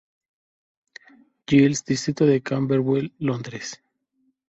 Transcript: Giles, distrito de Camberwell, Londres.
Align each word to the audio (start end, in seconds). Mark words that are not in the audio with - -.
Giles, 1.45 1.85
distrito 1.85 2.25
de 2.25 2.41
Camberwell, 2.41 3.13
Londres. 3.19 3.79